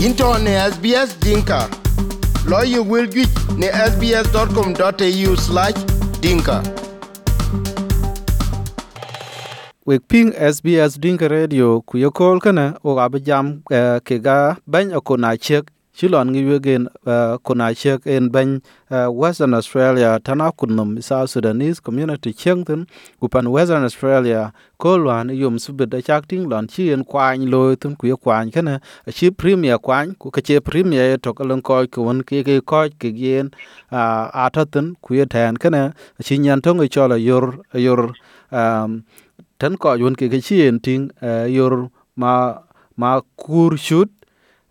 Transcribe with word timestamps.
into 0.00 0.38
ne 0.38 0.52
SBS 0.72 1.10
Dinka. 1.20 1.68
Lawyer 2.48 2.82
will 2.82 3.06
get 3.06 3.28
ne 3.60 3.68
sbs.com.au 3.90 5.36
slash 5.36 5.76
dinka. 6.20 6.62
wek 9.86 10.00
ping 10.08 10.32
SBS 10.32 11.00
Dinka 11.00 11.28
Radio 11.28 11.80
ku 11.82 11.98
ye 11.98 12.10
kol 12.10 12.38
kana 12.40 12.78
o 12.84 12.96
abijam 12.96 13.24
jam 13.26 13.46
uh, 13.78 13.98
ke 14.06 14.16
ga 14.22 14.56
ban 14.66 14.92
akona 14.98 15.34
chilon 16.00 16.30
ngi 16.32 16.42
wegen 16.48 16.88
uh, 17.04 17.36
kona 17.44 17.74
chek 17.76 18.06
en 18.08 18.30
ban 18.32 18.60
uh, 18.90 19.12
Western 19.12 19.52
Australia 19.52 20.18
tana 20.24 20.48
kunum 20.52 20.96
South 21.02 21.28
Sudanese 21.28 21.80
community 21.80 22.32
chengten 22.32 22.86
upan 23.20 23.44
Western 23.52 23.84
Australia 23.84 24.52
ko 24.78 24.96
lwan 24.96 25.28
yum 25.28 25.58
subet 25.60 25.90
da 25.92 26.00
chak 26.00 26.24
ting 26.26 26.48
lon 26.48 26.66
chi 26.72 26.88
en 26.88 27.04
kwany 27.04 27.44
lo 27.44 27.74
tun 27.76 27.96
ku 28.00 28.06
ye 28.06 28.16
kwany 28.16 28.48
kana 28.50 28.80
a 29.06 29.12
chi 29.12 29.28
premier 29.28 29.76
kwany 29.76 30.16
ku 30.18 30.30
ke 30.30 30.40
che 30.40 30.56
premier 30.60 31.18
to 31.20 31.34
ka 31.36 31.44
lon 31.44 31.60
ko 31.60 31.84
ku 31.86 32.00
won 32.08 32.22
ke 32.24 32.40
ke 32.48 32.64
ko 32.64 32.88
ke 33.00 33.12
gen 33.12 33.50
uh, 33.92 34.32
ataten 34.32 34.96
ku 35.04 35.20
ye 35.20 35.26
tan 35.28 35.60
kana 35.60 35.92
chi 36.24 36.40
nyan 36.40 36.64
tong 36.64 36.80
e 36.80 36.88
chola 36.88 37.20
yor 37.20 37.60
yor 37.76 38.16
um, 38.48 39.04
tan 39.60 39.76
ko 39.76 40.00
yun 40.00 40.16
ke 40.16 40.32
ke 40.32 40.40
chi 40.40 40.64
chien 40.64 40.80
ting 40.80 41.12
uh, 41.20 41.44
yor 41.44 41.92
ma 42.16 42.64
ma 42.96 43.20
kur 43.36 43.76
shut 43.76 44.08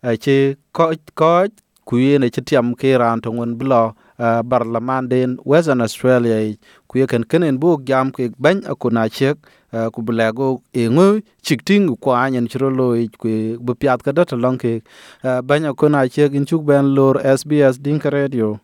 uh, 0.02 0.18
che 0.18 0.56
ko 0.72 0.92
ko 1.14 1.46
ku 1.90 1.98
ye 1.98 2.18
ne 2.22 2.30
chitiam 2.30 2.74
ke 2.78 2.94
ran 3.02 3.20
to 3.20 3.32
ngun 3.34 3.58
blo 3.58 3.94
uh, 4.18 4.42
barlaman 4.42 5.08
den 5.08 5.38
western 5.44 5.80
australia 5.80 6.36
i, 6.38 6.54
ku 6.86 6.98
ye 7.02 7.06
ken 7.12 7.24
kenen 7.24 7.58
bu 7.58 7.72
jam 7.90 8.12
ke 8.14 8.30
ban 8.38 8.62
akuna 8.72 9.08
chek 9.10 9.36
uh, 9.74 9.88
ku 9.90 10.02
blago 10.02 10.62
e 10.72 10.86
ngo 10.86 11.06
chikting 11.42 11.90
ku 11.98 12.14
anyen 12.14 12.46
chro 12.52 12.70
loy 12.70 13.08
ku 13.18 13.28
e 13.28 13.40
bu 13.58 13.74
piat 13.74 14.06
ka 14.06 14.12
dot 14.12 14.30
long 14.32 14.58
ke. 14.58 14.78
Eh, 14.78 14.80
uh, 15.26 15.40
ban 15.42 15.66
akuna 15.72 16.06
chek 16.06 16.38
in 16.38 16.46
chuk 16.46 16.62
ben 16.62 16.94
lor 16.94 17.18
sbs 17.38 17.82
din 17.82 17.98
radio. 18.04 18.54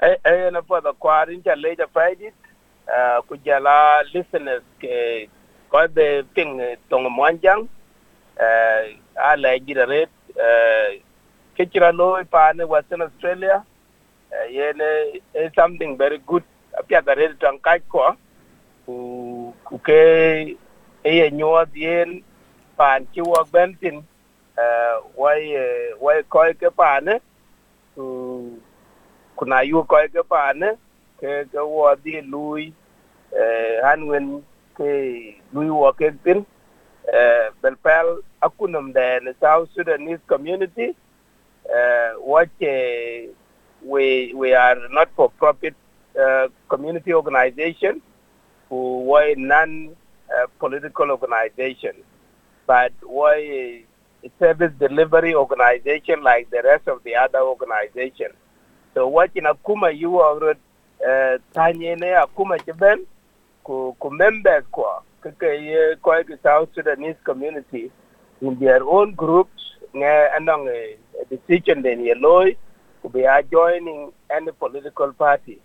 E 0.00 0.16
e 0.24 0.50
na 0.50 0.64
pa 0.64 0.80
da 0.80 0.92
kwarin 0.92 1.44
cha 1.44 1.54
le 1.54 1.76
ja 1.76 1.86
faidit 1.92 2.34
ku 3.28 3.36
jala 3.44 4.00
listeners 4.14 4.64
ke 4.80 5.28
ko 5.68 5.86
be 5.92 6.22
ping 6.34 6.56
tong 6.88 7.04
mwanjang 7.20 7.68
a 9.28 9.36
le 9.36 9.58
gira 9.60 9.84
red 9.86 10.08
eh 11.52 11.56
kichira 11.56 11.92
lo 11.92 12.24
pa 12.30 12.52
ne 12.54 12.64
western 12.64 13.02
australia 13.02 13.64
eh 14.32 14.46
yene 14.56 14.90
is 15.34 15.52
something 15.56 15.96
very 15.98 16.18
good 16.18 16.44
apia 16.78 17.02
da 17.02 17.14
red 17.14 17.40
tang 17.40 17.58
kai 17.60 17.80
ko 17.92 18.16
ku 18.86 19.54
ku 19.64 19.78
ke 19.78 20.00
e 21.04 21.30
nyo 21.32 21.66
yen 21.74 22.22
pan 22.78 23.06
chi 23.14 23.22
wo 23.22 23.44
bentin 23.52 24.02
eh 24.58 24.96
wai 25.16 25.42
wai 26.00 26.22
ko 26.28 26.40
ke 26.60 26.70
pa 26.76 27.00
ne 27.00 27.14
ku 27.94 28.06
kuna 29.36 29.62
yu 29.62 29.84
ko 29.84 29.96
ke 30.14 30.22
pa 30.28 30.52
ne 30.54 30.70
ke 31.20 31.30
ke 31.52 31.60
wo 31.74 31.94
di 32.04 32.20
lui 32.22 32.74
eh 33.42 33.80
hanwen 33.86 34.42
ke 34.76 34.90
lui 35.54 35.70
wo 35.70 35.92
ke 35.92 36.08
tin 36.24 36.40
uh, 37.08 37.46
belpel 37.62 38.22
akunum 38.42 38.92
the 38.94 39.20
the 39.24 39.34
South 39.40 39.68
Sudanese 39.74 40.20
community 40.28 40.90
uh, 40.90 41.11
what 42.20 42.50
uh, 42.62 43.28
we 43.84 44.32
we 44.34 44.54
are 44.54 44.76
not 44.90 45.08
for 45.16 45.30
profit 45.30 45.74
uh, 46.20 46.48
community 46.68 47.12
organization 47.14 48.02
who 48.68 49.02
were 49.02 49.34
non 49.36 49.96
uh, 50.30 50.46
political 50.58 51.10
organization 51.10 51.92
but 52.66 52.92
why 53.02 53.82
service 54.38 54.72
delivery 54.78 55.34
organization 55.34 56.22
like 56.22 56.48
the 56.50 56.62
rest 56.62 56.86
of 56.88 57.02
the 57.04 57.14
other 57.14 57.40
organization. 57.40 58.28
So 58.94 59.08
what 59.08 59.30
in 59.34 59.44
akuma 59.44 59.96
you 59.96 60.20
are 60.20 60.50
uh, 60.50 61.38
tanyene 61.54 62.14
akuma 62.14 62.58
chiben 62.64 63.06
ku 63.64 63.96
ku 63.98 64.10
members 64.10 64.64
kwa 64.70 65.02
kake 65.22 65.64
ye 65.64 65.96
ko 66.02 66.22
ke 66.24 66.38
South 66.42 66.68
Sudanese 66.74 67.16
community 67.24 67.90
in 68.40 68.58
their 68.58 68.82
own 68.84 69.14
groups 69.14 69.62
nge 69.94 70.14
anong 70.36 70.68
a 70.68 70.98
decision 71.32 71.82
den 71.82 72.04
ye 72.08 72.14
loy 72.14 72.56
to 73.02 73.08
be 73.08 73.26
are 73.26 73.42
joining 73.56 74.12
any 74.30 74.52
political 74.52 75.12
party 75.24 75.58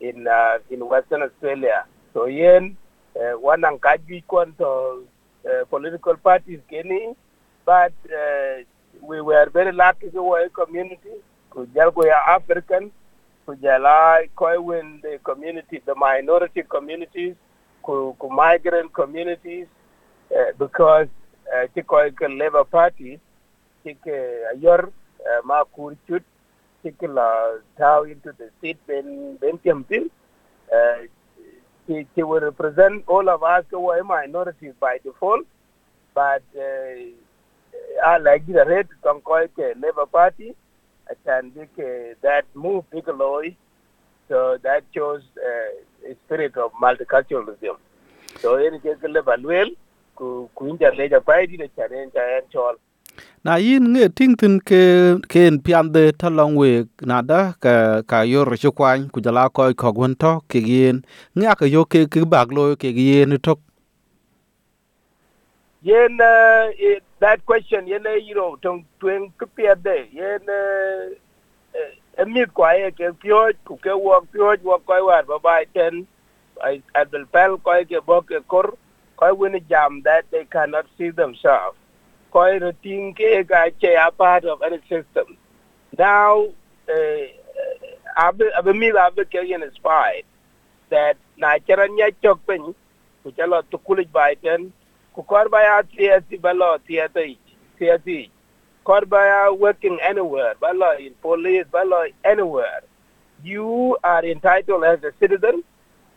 in 0.00 0.26
uh, 0.28 0.58
in 0.70 0.80
Western 0.92 1.22
Australia. 1.22 1.84
So 2.14 2.26
yen 2.26 2.76
uh, 3.16 3.34
wanang 3.46 3.78
kaji 3.80 4.22
kon 4.26 4.52
to 4.58 4.70
uh, 5.46 5.64
political 5.70 6.16
parties 6.28 6.60
keni 6.70 7.14
but 7.64 7.94
uh, 8.22 8.54
we 9.02 9.20
were 9.20 9.48
very 9.50 9.72
lucky 9.72 10.10
to 10.10 10.20
our 10.34 10.48
community 10.60 11.16
ku 11.50 11.66
jalgo 11.76 12.06
ya 12.06 12.18
African 12.36 12.90
kujala 13.46 14.26
koi 14.34 14.58
when 14.58 15.00
the 15.02 15.18
community, 15.22 15.80
the 15.86 15.94
minority 15.94 16.62
communities, 16.68 17.34
ku 17.82 18.14
migrant 18.30 18.92
communities, 18.92 19.66
uh, 20.36 20.52
because 20.58 21.08
uh, 21.54 21.66
koi 21.86 22.10
ke 22.10 22.26
Labour 22.28 22.64
Party, 22.64 23.20
ayor 23.86 24.88
uh, 24.88 25.40
ma 25.44 25.64
kurchut, 25.64 26.22
kike 26.84 27.08
la 27.08 27.58
tau 27.78 28.04
into 28.04 28.32
the 28.38 28.50
seat 28.60 28.78
ben 28.86 29.36
ben 29.40 29.58
tiampil, 29.58 30.10
uh, 30.72 30.98
he, 31.86 32.06
he 32.14 32.22
will 32.22 32.40
represent 32.40 33.04
all 33.06 33.28
of 33.28 33.42
us 33.42 33.64
who 33.70 33.90
are 33.90 34.02
minorities 34.02 34.74
by 34.80 34.98
default, 35.04 35.46
but 36.14 36.42
I 38.04 38.18
like 38.18 38.46
the 38.46 38.64
red 38.64 38.88
koi 39.02 39.46
ke 39.48 39.76
Labour 39.80 40.06
Party, 40.06 40.54
and 41.26 41.52
that 42.22 42.44
move 42.54 42.90
Bigeloy, 42.90 43.54
so 44.28 44.58
that 44.62 44.82
shows 44.92 45.22
uh, 45.38 46.10
a 46.10 46.14
spirit 46.24 46.56
of 46.56 46.72
multiculturalism. 46.72 47.76
So 48.42 48.56
in 48.56 48.80
case 48.80 48.96
the 49.00 49.08
level 49.08 49.36
well, 49.44 49.70
ku 50.16 50.50
kunja 50.56 50.90
leja 50.96 51.20
paidi 51.20 51.58
the 51.58 51.68
challenge 51.76 52.12
and 52.14 52.50
chol. 52.50 52.74
Na 53.46 53.54
yin 53.62 53.84
nge 53.94 54.06
ting 54.18 54.34
tin 54.40 54.54
ke 54.68 54.82
ken 55.32 55.54
pian 55.64 55.86
de 55.94 56.02
talong 56.20 56.54
we 56.60 56.70
na 57.10 57.18
da 57.30 57.40
ka 57.62 57.74
ka 58.10 58.18
yo 58.32 58.40
ro 58.48 58.56
chu 58.62 58.70
kwan 58.78 59.06
ku 59.12 59.22
jala 59.26 59.42
ko 59.56 59.62
ko 59.82 59.92
gun 59.98 60.14
to 60.22 60.32
ke 60.50 60.58
yin 60.70 60.96
nga 61.38 61.54
ka 61.60 61.66
yo 61.74 61.82
ke 61.92 62.00
ke 62.12 62.26
bag 62.32 62.50
lo 62.56 62.64
ke 62.82 62.90
yin 62.90 63.38
to 63.46 63.54
Yen 65.86 66.18
uh, 66.18 66.26
eh, 66.26 66.74
it, 66.90 66.96
eh, 66.96 67.00
that 67.20 67.46
question 67.46 67.86
yen 67.86 68.06
uh, 68.06 68.18
you 68.18 68.34
know 68.34 68.56
tong 68.62 68.82
twen 68.98 69.30
ku 69.38 69.46
pia 69.46 69.76
de. 69.76 69.96
Yen 70.10 70.42
uh, 70.50 71.14
emit 72.18 72.50
kwa 72.50 72.74
ye 72.74 72.90
ke 72.90 73.14
pyo 73.22 73.46
ku 73.62 73.78
ke 73.78 73.94
wo 73.94 74.18
pyo 74.32 74.58
wo 74.66 74.82
ko 74.82 74.98
wa 75.06 75.22
ba 75.22 75.38
ba 75.38 75.62
ten. 75.74 76.02
I 76.58 76.82
adel 76.98 77.30
pel 77.30 77.58
ko 77.62 77.78
ke 77.86 78.02
bo 78.02 78.18
ke 78.26 78.42
kor. 78.50 78.74
Ko 79.16 79.34
win 79.38 79.54
jam 79.70 80.02
that 80.02 80.26
they 80.34 80.44
cannot 80.50 80.90
see 80.98 81.10
themselves. 81.14 81.78
Ko 82.36 82.44
routine 82.60 83.14
ke 83.16 83.48
ga 83.48 83.64
che 83.80 83.96
a 83.96 84.10
part 84.12 84.44
of 84.44 84.60
any 84.62 84.78
system. 84.92 85.36
Now 85.98 86.48
ke 89.32 89.40
yen 89.48 89.62
inspired 89.62 90.24
that 90.90 91.16
na 91.38 91.58
chara 91.66 91.88
nya 91.88 92.10
chok 92.22 92.40
pen 92.46 92.74
ku 93.22 93.32
chalo 93.32 93.62
to 93.70 93.78
kulit 93.78 94.12
ba 94.12 94.28
ten 94.42 94.72
ku 95.14 95.22
kor 95.22 95.48
ba 95.48 95.62
ya 95.64 95.82
tiesi 95.82 96.36
ba 96.40 96.52
lo 96.52 96.76
tiesi 96.88 97.38
tiesi 97.80 98.28
kor 98.84 99.06
ba 99.06 99.24
ya 99.30 99.52
working 99.52 99.98
anywhere 100.02 100.54
ba 100.60 100.72
lo 100.74 100.92
in 100.98 101.14
police 101.22 101.66
ba 101.72 101.84
lo 101.84 102.04
anywhere. 102.24 102.82
You 103.44 103.96
are 104.04 104.24
entitled 104.24 104.84
as 104.84 105.02
a 105.04 105.12
citizen. 105.20 105.64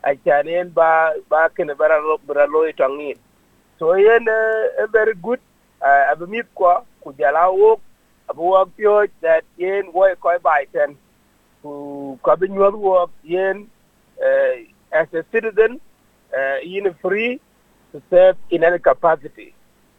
A 0.03 0.15
chanen 0.15 0.73
ba 0.73 1.13
ba 1.29 1.49
kene 1.55 1.77
bara 1.77 2.01
bara 2.27 2.47
lo 2.47 2.67
itangin 2.67 3.17
so 3.79 3.95
yen 3.95 4.27
uh, 4.27 4.87
very 4.91 5.15
good 5.15 5.39
uh, 5.81 6.11
abu 6.11 6.27
mit 6.27 6.47
ko 6.55 6.85
ku 7.03 7.13
jala 7.19 7.49
wo 7.51 7.79
abu 8.29 8.43
wo 8.51 8.65
pyo 8.77 9.07
that 9.21 9.43
yen 9.57 9.91
wo 9.93 10.07
ko 10.21 10.29
ba 10.43 10.63
ten 10.73 10.97
ku 11.61 12.17
ko 12.21 12.35
bi 12.35 12.47
nyod 12.47 12.75
wo 12.75 13.09
yen 13.23 13.67
uh, 14.21 14.53
as 14.91 15.07
a 15.13 15.23
citizen 15.31 15.79
uh, 16.37 16.57
yin 16.63 16.93
free 17.01 17.39
to 17.91 18.01
serve 18.09 18.37
in 18.49 18.63
any 18.63 18.79
capacity. 18.79 19.53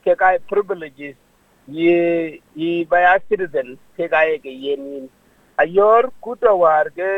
Ke 0.05 0.17
kai 0.19 0.39
privileges 0.39 1.17
ye 1.69 2.41
ye 2.55 2.85
by 2.85 3.01
a 3.01 3.21
citizen 3.29 3.79
ke 3.97 4.11
kai 4.11 4.39
ke 4.39 4.53
yen 4.67 5.09
ayor 5.59 6.11
kuta 6.25 6.57
war 6.57 6.85
ke 6.91 7.11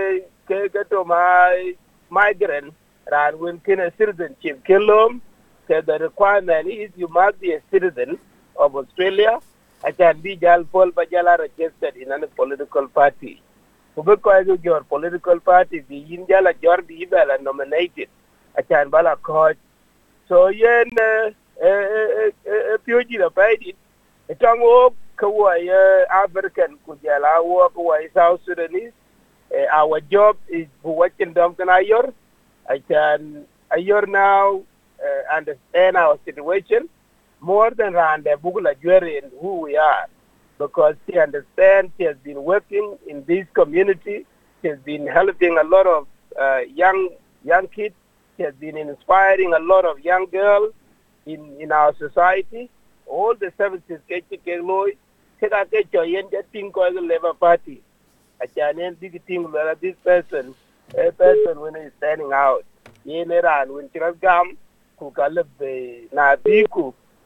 ke 0.49 0.69
ke 0.75 0.83
to 0.91 1.05
my 1.05 1.75
migrant 2.11 2.75
ran 3.11 3.39
when 3.39 3.59
kin 3.61 3.81
a 3.81 3.91
citizenship. 3.99 4.65
Kelom 4.65 5.21
ke 5.69 5.85
the 5.87 5.99
requirement 5.99 6.69
is 6.69 6.91
you 6.97 7.09
must 7.09 7.41
be 7.41 7.53
a 7.53 7.61
citizen 7.71 8.19
of 8.63 8.77
Australia 8.77 9.39
I 9.85 9.91
can 9.91 10.21
be 10.21 10.37
jal 10.37 10.65
pol 10.65 10.93
bajala 10.93 11.39
registered 11.39 11.97
in 11.97 12.13
any 12.13 12.29
political 12.29 12.87
party. 12.87 13.43
Kube 13.97 14.23
ko 14.23 14.31
your 14.63 14.85
political 14.85 15.41
party 15.41 15.81
be 15.81 15.97
yin 15.97 16.27
jala 16.29 16.55
jordi 16.55 17.05
ibala 17.07 17.43
nominated. 17.43 18.09
I 18.57 18.63
can 18.63 18.91
bala 18.91 19.17
coach 19.17 19.57
so 20.29 20.49
yen 20.49 20.89
eh, 21.01 21.31
eh, 21.61 22.31
eh, 22.47 22.77
pyoji 22.87 23.19
da 23.19 23.29
paidi 23.31 23.75
itang 24.31 24.63
o 24.63 24.95
kawa 25.17 25.59
ya 25.59 26.05
African 26.23 26.79
kujala 26.87 27.43
wa 27.43 27.69
kawa 27.69 27.99
South 28.15 28.41
Sudanese. 28.47 28.93
Our 29.73 30.01
job 30.01 30.37
is 30.49 30.69
watching 30.83 31.33
them 31.35 31.55
can 31.55 31.69
ayor. 31.69 32.13
I 32.71 32.79
can 32.79 33.47
ayor 33.71 34.07
now 34.07 34.63
uh, 35.03 35.37
understand 35.37 35.97
our 35.97 36.19
situation 36.25 36.89
more 37.43 37.71
than 37.73 37.95
around 37.95 38.25
the 38.25 38.37
Bugula 38.43 38.75
Jwere 38.77 39.23
and 39.23 39.33
who 39.41 39.61
we 39.61 39.77
are. 39.77 40.07
Because 40.59 40.95
she 41.07 41.19
understands 41.19 41.93
she 41.99 42.05
has 42.05 42.17
been 42.19 42.43
working 42.45 42.97
in 43.09 43.25
this 43.25 43.47
community. 43.53 44.25
She 44.63 44.69
has 44.69 44.79
been 44.79 45.07
helping 45.07 45.59
a 45.59 45.65
lot 45.65 45.87
of 45.87 46.07
uh, 46.41 46.61
young 46.73 47.11
young 47.45 47.67
kids. 47.67 47.95
She 48.37 48.45
has 48.45 48.55
been 48.55 48.77
inspiring 48.77 49.53
a 49.53 49.59
lot 49.59 49.85
of 49.85 49.99
young 50.01 50.27
girls 50.27 50.73
in, 51.27 51.57
in 51.61 51.73
our 51.73 51.95
society. 51.97 52.71
All 53.07 53.35
the 53.35 53.53
services 53.59 54.01
Kechi 54.09 54.41
Keloy, 54.47 54.97
Keka 55.41 55.67
Kecho 55.67 56.09
Yen 56.09 56.29
Ting 56.53 56.71
Koi 56.71 56.93
the 56.93 57.01
Labour 57.01 57.35
Party. 57.35 57.83
I 58.41 58.47
can 58.47 58.97
big 59.01 59.21
thing 59.25 59.51
that 59.53 59.81
this 59.81 59.97
person, 60.05 60.55
a 60.97 61.11
person 61.13 61.61
when 61.61 61.75
he's 61.75 61.93
standing 61.99 62.33
out. 62.33 62.65
Yen 63.05 63.31
Iran, 63.33 63.73
when 63.73 63.89
Chiras 63.89 64.17
Gam, 64.21 64.57
Kukalib 65.01 65.47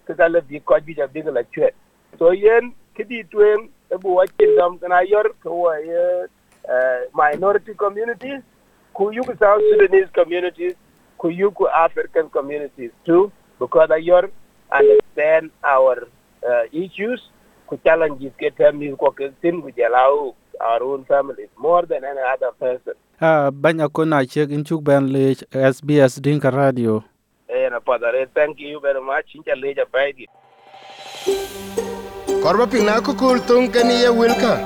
na 0.08 0.40
Biku, 0.40 0.44
Kukalib 0.44 0.44
Biko 0.48 0.80
Bija 0.80 1.12
Big 1.12 1.26
La 1.26 1.42
Chwet. 1.42 1.72
So 2.18 2.30
Yen 2.30 2.72
Kidi 2.96 3.24
Twin, 3.30 3.68
Ebu 3.92 4.14
Watching 4.14 4.56
them, 4.56 4.78
and 4.82 4.92
I 4.92 5.02
yor 5.02 5.30
uh, 6.68 6.98
minority 7.14 7.74
communities, 7.74 8.42
Kuyuku 8.94 9.38
South 9.38 9.62
Sudanese 9.70 10.08
communities, 10.12 10.74
Kuyuku 11.20 11.70
African 11.74 12.28
communities 12.30 12.90
too, 13.04 13.30
because 13.58 13.90
I 13.90 13.96
yor 13.98 14.30
understand 14.72 15.50
our 15.62 16.08
uh, 16.46 16.64
issues, 16.72 17.22
ku 17.66 17.76
challenges 17.84 18.32
get 18.38 18.56
them 18.56 18.82
is 18.82 18.94
tin 19.42 19.62
ku 19.62 19.70
allow 19.82 20.34
our 20.60 20.82
own 20.82 21.04
families 21.04 21.48
more 21.58 21.82
than 21.82 22.04
any 22.04 22.20
other 22.20 22.52
person. 22.58 22.94
Uh, 23.20 23.50
banya 23.50 23.88
ko 23.88 24.04
na 24.04 24.22
chek 24.24 24.50
in 24.50 24.64
chuk 24.64 24.84
ben 24.84 25.12
le 25.12 25.34
SBS 25.52 26.20
Dinka 26.20 26.50
Radio. 26.50 27.04
Eh, 27.86 27.92
padare, 27.92 28.26
thank 28.34 28.58
you 28.58 28.80
very 28.80 29.00
much. 29.00 29.34
Incha 29.34 29.54
leja 29.54 29.84
baidi 29.92 30.26
Korba 32.42 32.66
pina 32.66 32.84
na 32.94 33.00
kukul 33.00 33.40
tung 33.46 33.68
wilka. 34.18 34.56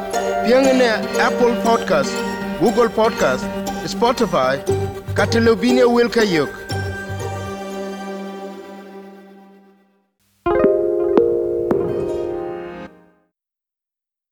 piangne 0.45 0.91
Apple 1.21 1.55
Podcast, 1.63 2.13
Google 2.61 2.89
Podcast, 2.89 3.45
Spotify, 3.87 4.59
Catalubinia 5.15 5.87
wilka 5.87 6.23
yok. 6.23 6.60